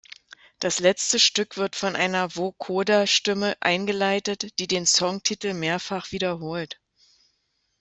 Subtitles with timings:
[0.59, 6.81] Das letzte Stück wird von einer Vocoder-Stimme eingeleitet, die den Songtitel mehrfach wiederholt.